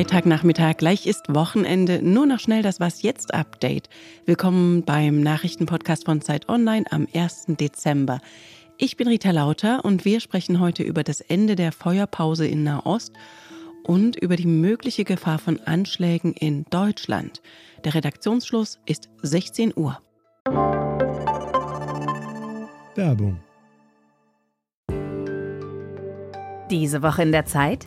[0.00, 2.00] Freitagnachmittag, gleich ist Wochenende.
[2.02, 3.90] Nur noch schnell das Was jetzt Update.
[4.24, 7.48] Willkommen beim Nachrichtenpodcast von Zeit Online am 1.
[7.48, 8.22] Dezember.
[8.78, 13.12] Ich bin Rita Lauter und wir sprechen heute über das Ende der Feuerpause in Nahost
[13.84, 17.42] und über die mögliche Gefahr von Anschlägen in Deutschland.
[17.84, 20.00] Der Redaktionsschluss ist 16 Uhr.
[22.94, 23.38] Werbung.
[26.70, 27.86] Diese Woche in der Zeit?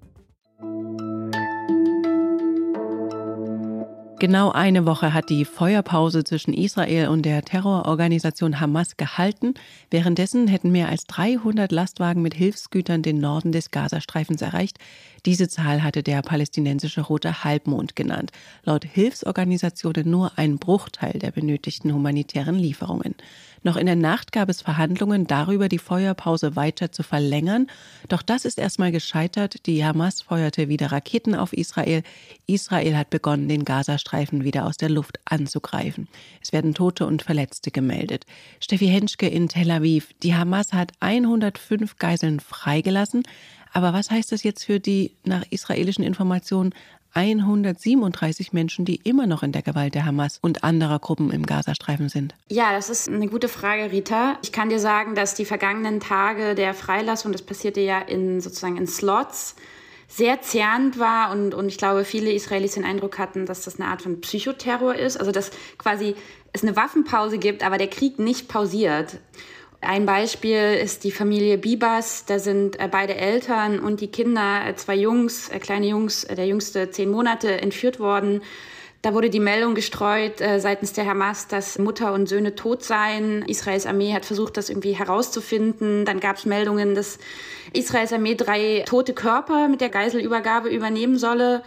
[4.21, 9.55] Genau eine Woche hat die Feuerpause zwischen Israel und der Terrororganisation Hamas gehalten.
[9.89, 14.77] Währenddessen hätten mehr als 300 Lastwagen mit Hilfsgütern den Norden des Gazastreifens erreicht.
[15.25, 18.31] Diese Zahl hatte der palästinensische Rote Halbmond genannt.
[18.63, 23.15] Laut Hilfsorganisationen nur ein Bruchteil der benötigten humanitären Lieferungen.
[23.63, 27.67] Noch in der Nacht gab es Verhandlungen darüber, die Feuerpause weiter zu verlängern.
[28.07, 29.67] Doch das ist erstmal gescheitert.
[29.67, 32.01] Die Hamas feuerte wieder Raketen auf Israel.
[32.47, 36.07] Israel hat begonnen, den Gazastreifen wieder aus der Luft anzugreifen.
[36.41, 38.25] Es werden Tote und Verletzte gemeldet.
[38.59, 40.09] Steffi Henschke in Tel Aviv.
[40.23, 43.23] Die Hamas hat 105 Geiseln freigelassen.
[43.73, 46.73] Aber was heißt das jetzt für die nach israelischen Informationen
[47.13, 52.09] 137 Menschen, die immer noch in der Gewalt der Hamas und anderer Gruppen im Gazastreifen
[52.09, 52.35] sind?
[52.49, 54.37] Ja, das ist eine gute Frage, Rita.
[54.43, 58.77] Ich kann dir sagen, dass die vergangenen Tage der Freilassung, das passierte ja in sozusagen
[58.77, 59.55] in Slots,
[60.07, 63.89] sehr zerrend war und, und ich glaube, viele Israelis den Eindruck hatten, dass das eine
[63.89, 65.17] Art von Psychoterror ist.
[65.17, 66.15] Also, dass quasi
[66.51, 69.19] es eine Waffenpause gibt, aber der Krieg nicht pausiert.
[69.83, 72.25] Ein Beispiel ist die Familie Bibas.
[72.25, 76.45] Da sind äh, beide Eltern und die Kinder, äh, zwei Jungs, äh, kleine Jungs, der
[76.45, 78.43] jüngste zehn Monate, entführt worden.
[79.01, 83.41] Da wurde die Meldung gestreut seitens der Hamas, dass Mutter und Söhne tot seien.
[83.47, 86.05] Israels Armee hat versucht, das irgendwie herauszufinden.
[86.05, 87.17] Dann gab es Meldungen, dass
[87.73, 91.63] Israels Armee drei tote Körper mit der Geiselübergabe übernehmen solle.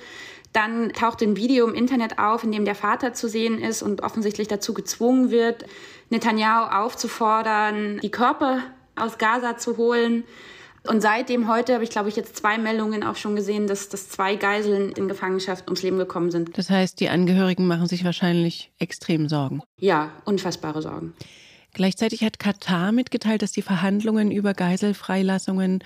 [0.55, 4.03] Dann taucht ein Video im Internet auf, in dem der Vater zu sehen ist und
[4.03, 5.67] offensichtlich dazu gezwungen wird,
[6.11, 8.61] Netanyahu aufzufordern, die Körper
[8.95, 10.23] aus Gaza zu holen.
[10.87, 14.09] Und seitdem heute habe ich, glaube ich, jetzt zwei Meldungen auch schon gesehen, dass, dass
[14.11, 16.57] zwei Geiseln in Gefangenschaft ums Leben gekommen sind.
[16.57, 19.61] Das heißt, die Angehörigen machen sich wahrscheinlich extrem Sorgen.
[19.81, 21.15] Ja, unfassbare Sorgen.
[21.73, 25.83] Gleichzeitig hat Katar mitgeteilt, dass die Verhandlungen über Geiselfreilassungen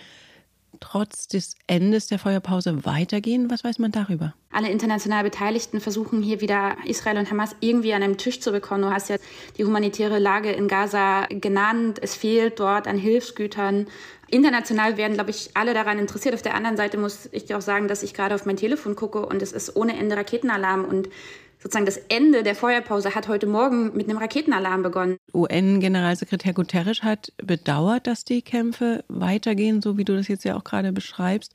[0.80, 3.50] trotz des Endes der Feuerpause weitergehen?
[3.50, 4.34] Was weiß man darüber?
[4.50, 8.82] Alle international Beteiligten versuchen hier wieder Israel und Hamas irgendwie an einem Tisch zu bekommen.
[8.82, 9.16] Du hast ja
[9.56, 11.98] die humanitäre Lage in Gaza genannt.
[12.02, 13.86] Es fehlt dort an Hilfsgütern.
[14.30, 16.34] International werden, glaube ich, alle daran interessiert.
[16.34, 18.94] Auf der anderen Seite muss ich dir auch sagen, dass ich gerade auf mein Telefon
[18.94, 21.08] gucke und es ist ohne Ende Raketenalarm und
[21.60, 25.18] sozusagen das Ende der Feuerpause hat heute Morgen mit einem Raketenalarm begonnen.
[25.34, 30.64] UN-Generalsekretär Guterres hat bedauert, dass die Kämpfe weitergehen, so wie du das jetzt ja auch
[30.64, 31.52] gerade beschreibst.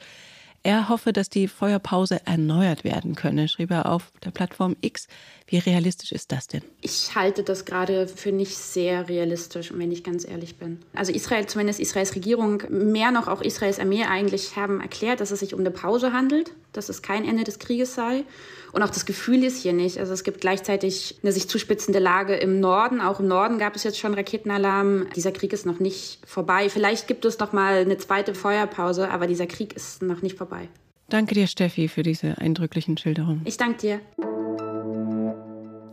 [0.65, 5.09] Er hoffe, dass die Feuerpause erneuert werden könne, schrieb er auf der Plattform X.
[5.45, 6.61] Wie realistisch ist das denn?
[6.79, 10.79] Ich halte das gerade für nicht sehr realistisch, wenn ich ganz ehrlich bin.
[10.93, 15.41] Also Israel, zumindest Israels Regierung, mehr noch auch Israels Armee eigentlich haben erklärt, dass es
[15.41, 18.23] sich um eine Pause handelt, dass es kein Ende des Krieges sei.
[18.71, 19.99] Und auch das Gefühl ist hier nicht.
[19.99, 23.01] Also es gibt gleichzeitig eine sich zuspitzende Lage im Norden.
[23.01, 25.07] Auch im Norden gab es jetzt schon Raketenalarm.
[25.15, 26.69] Dieser Krieg ist noch nicht vorbei.
[26.69, 30.67] Vielleicht gibt es noch mal eine zweite Feuerpause, aber dieser Krieg ist noch nicht vorbei.
[31.09, 33.41] Danke dir, Steffi, für diese eindrücklichen Schilderungen.
[33.45, 34.32] Ich danke dir.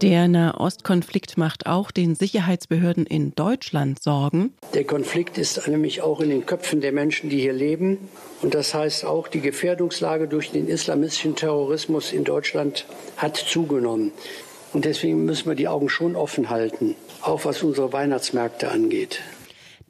[0.03, 4.55] Der Nahostkonflikt macht auch den Sicherheitsbehörden in Deutschland Sorgen.
[4.73, 7.99] Der Konflikt ist nämlich auch in den Köpfen der Menschen, die hier leben.
[8.41, 12.87] Und das heißt auch, die Gefährdungslage durch den islamistischen Terrorismus in Deutschland
[13.19, 14.13] hat zugenommen.
[14.73, 19.21] Und deswegen müssen wir die Augen schon offen halten, auch was unsere Weihnachtsmärkte angeht.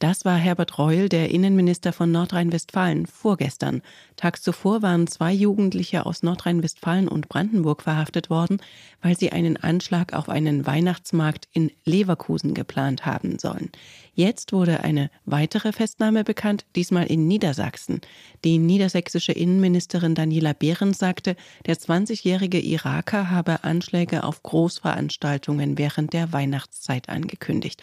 [0.01, 3.83] Das war Herbert Reul, der Innenminister von Nordrhein-Westfalen, vorgestern.
[4.17, 8.63] Tags zuvor waren zwei Jugendliche aus Nordrhein-Westfalen und Brandenburg verhaftet worden,
[9.03, 13.71] weil sie einen Anschlag auf einen Weihnachtsmarkt in Leverkusen geplant haben sollen.
[14.15, 18.01] Jetzt wurde eine weitere Festnahme bekannt, diesmal in Niedersachsen.
[18.43, 21.37] Die niedersächsische Innenministerin Daniela Behrens sagte,
[21.67, 27.83] der 20-jährige Iraker habe Anschläge auf Großveranstaltungen während der Weihnachtszeit angekündigt.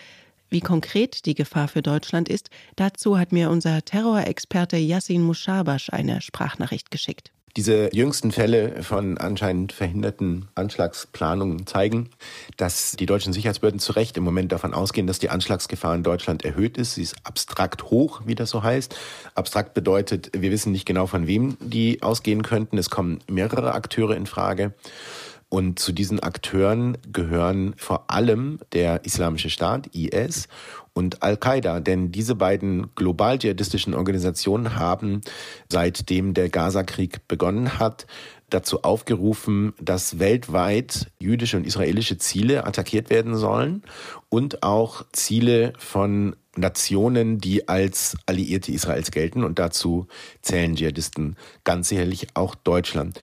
[0.49, 6.21] Wie konkret die Gefahr für Deutschland ist, dazu hat mir unser Terrorexperte Yassin Mushabash eine
[6.21, 7.31] Sprachnachricht geschickt.
[7.57, 12.11] Diese jüngsten Fälle von anscheinend verhinderten Anschlagsplanungen zeigen,
[12.55, 16.45] dass die deutschen Sicherheitsbehörden zu Recht im Moment davon ausgehen, dass die Anschlagsgefahr in Deutschland
[16.45, 16.93] erhöht ist.
[16.93, 18.95] Sie ist abstrakt hoch, wie das so heißt.
[19.33, 22.77] Abstrakt bedeutet, wir wissen nicht genau, von wem die ausgehen könnten.
[22.77, 24.75] Es kommen mehrere Akteure in Frage.
[25.49, 30.47] Und zu diesen Akteuren gehören vor allem der Islamische Staat, IS,
[30.97, 35.21] und Al-Qaida, denn diese beiden global dschihadistischen Organisationen haben,
[35.71, 38.07] seitdem der Gaza-Krieg begonnen hat,
[38.49, 43.83] dazu aufgerufen, dass weltweit jüdische und israelische Ziele attackiert werden sollen
[44.29, 49.43] und auch Ziele von Nationen, die als Alliierte Israels gelten.
[49.43, 50.07] Und dazu
[50.41, 53.19] zählen Dschihadisten ganz sicherlich auch Deutschland.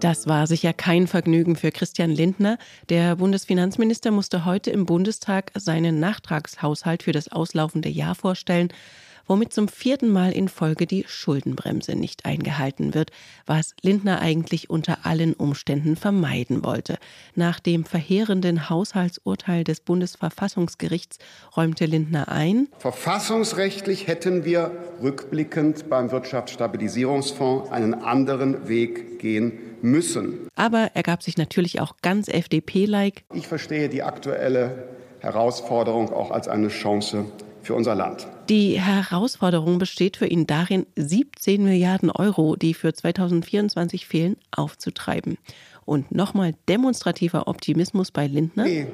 [0.00, 2.56] Das war sicher kein Vergnügen für Christian Lindner.
[2.88, 8.72] Der Bundesfinanzminister musste heute im Bundestag seinen Nachtragshaushalt für das auslaufende Jahr vorstellen
[9.28, 13.10] womit zum vierten Mal in Folge die Schuldenbremse nicht eingehalten wird,
[13.46, 16.98] was Lindner eigentlich unter allen Umständen vermeiden wollte.
[17.34, 21.18] Nach dem verheerenden Haushaltsurteil des Bundesverfassungsgerichts
[21.56, 29.52] räumte Lindner ein, Verfassungsrechtlich hätten wir rückblickend beim Wirtschaftsstabilisierungsfonds einen anderen Weg gehen
[29.82, 30.48] müssen.
[30.56, 33.24] Aber er gab sich natürlich auch ganz FDP-like.
[33.32, 34.88] Ich verstehe die aktuelle
[35.20, 37.26] Herausforderung auch als eine Chance
[37.68, 38.26] für unser Land.
[38.48, 45.36] Die Herausforderung besteht für ihn darin, 17 Milliarden Euro, die für 2024 fehlen, aufzutreiben.
[45.84, 48.64] Und nochmal demonstrativer Optimismus bei Lindner.
[48.64, 48.86] Die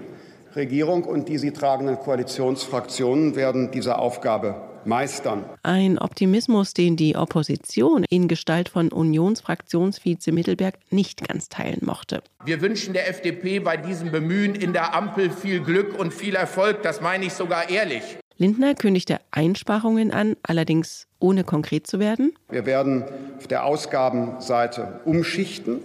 [0.57, 4.57] Regierung und die sie tragenden Koalitionsfraktionen werden diese Aufgabe
[4.87, 5.45] meistern.
[5.63, 12.23] Ein Optimismus, den die Opposition in Gestalt von Unionsfraktionsvize Mittelberg nicht ganz teilen mochte.
[12.45, 16.83] Wir wünschen der FDP bei diesem Bemühen in der Ampel viel Glück und viel Erfolg.
[16.83, 18.19] Das meine ich sogar ehrlich.
[18.37, 22.33] Lindner kündigte Einsparungen an, allerdings ohne konkret zu werden.
[22.51, 23.05] Wir werden
[23.39, 25.79] auf der Ausgabenseite umschichten,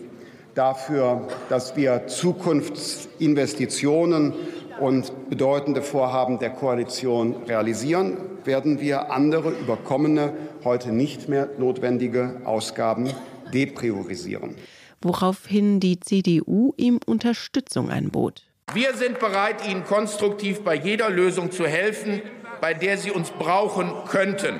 [0.56, 4.34] dafür, dass wir Zukunftsinvestitionen
[4.80, 13.12] und bedeutende Vorhaben der Koalition realisieren, werden wir andere überkommene, heute nicht mehr notwendige Ausgaben
[13.54, 14.56] depriorisieren.
[15.02, 18.50] Woraufhin die CDU ihm Unterstützung anbot.
[18.74, 22.22] Wir sind bereit, Ihnen konstruktiv bei jeder Lösung zu helfen,
[22.62, 24.60] bei der Sie uns brauchen könnten.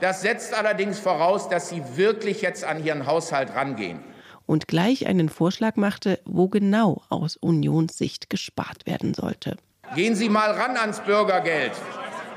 [0.00, 4.00] Das setzt allerdings voraus, dass Sie wirklich jetzt an Ihren Haushalt rangehen.
[4.46, 9.56] Und gleich einen Vorschlag machte, wo genau aus Unionssicht gespart werden sollte.
[9.94, 11.72] Gehen Sie mal ran ans Bürgergeld.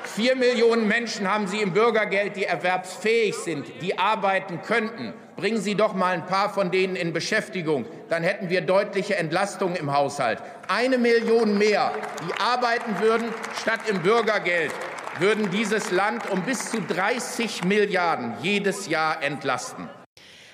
[0.04, 5.14] Vier Millionen Menschen haben Sie im Bürgergeld, die erwerbsfähig sind, die arbeiten könnten.
[5.36, 7.86] Bringen Sie doch mal ein paar von denen in Beschäftigung.
[8.10, 10.40] Dann hätten wir deutliche Entlastungen im Haushalt.
[10.68, 11.92] Eine Million mehr,
[12.28, 14.72] die arbeiten würden, statt im Bürgergeld,
[15.20, 19.90] würden dieses Land um bis zu 30 Milliarden jedes Jahr entlasten.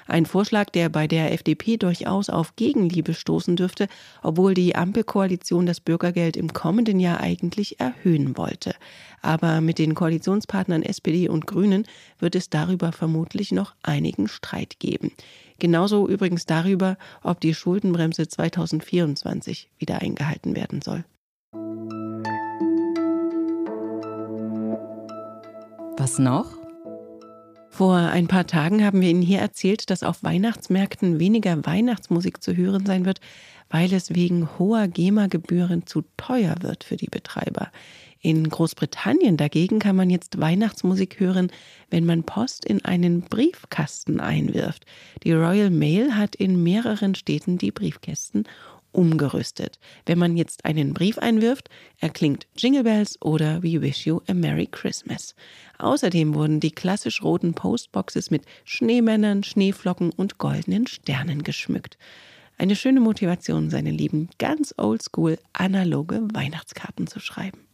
[0.10, 3.88] Ein Vorschlag, der bei der FDP durchaus auf Gegenliebe stoßen dürfte,
[4.24, 8.74] obwohl die Ampelkoalition das Bürgergeld im kommenden Jahr eigentlich erhöhen wollte.
[9.22, 11.86] Aber mit den Koalitionspartnern SPD und Grünen
[12.18, 15.12] wird es darüber vermutlich noch einigen Streit geben.
[15.60, 21.06] Genauso übrigens darüber, ob die Schuldenbremse 2024 wieder eingehalten werden soll.
[26.00, 26.59] Was noch?
[27.80, 32.58] Vor ein paar Tagen haben wir Ihnen hier erzählt, dass auf Weihnachtsmärkten weniger Weihnachtsmusik zu
[32.58, 33.22] hören sein wird,
[33.70, 37.72] weil es wegen hoher GEMA-Gebühren zu teuer wird für die Betreiber.
[38.20, 41.54] In Großbritannien dagegen kann man jetzt Weihnachtsmusik hören,
[41.90, 44.86] wenn man Post in einen Briefkasten einwirft.
[45.24, 48.44] Die Royal Mail hat in mehreren Städten die Briefkästen
[48.92, 49.80] umgerüstet.
[50.06, 51.70] Wenn man jetzt einen Brief einwirft,
[52.00, 55.36] erklingt Jingle Bells oder We Wish You a Merry Christmas.
[55.78, 61.98] Außerdem wurden die klassisch roten Postboxes mit Schneemännern, Schneeflocken und goldenen Sternen geschmückt.
[62.58, 67.70] Eine schöne Motivation, seine lieben ganz oldschool analoge Weihnachtskarten zu schreiben.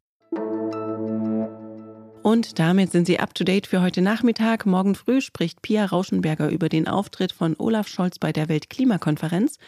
[2.25, 4.65] Und damit sind Sie up to date für heute Nachmittag.
[4.65, 9.59] Morgen früh spricht Pia Rauschenberger über den Auftritt von Olaf Scholz bei der Weltklimakonferenz.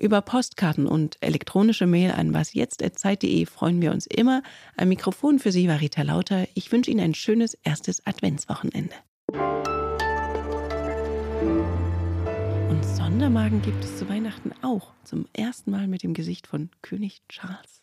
[0.00, 4.42] Über Postkarten und elektronische Mail an wasjetzt.zeit.de freuen wir uns immer.
[4.78, 6.48] Am Mikrofon für Sie war Rita Lauter.
[6.54, 8.94] Ich wünsche Ihnen ein schönes erstes Adventswochenende.
[12.70, 14.94] Und Sondermagen gibt es zu Weihnachten auch.
[15.04, 17.82] Zum ersten Mal mit dem Gesicht von König Charles.